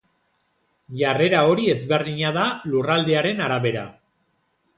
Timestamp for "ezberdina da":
1.73-2.47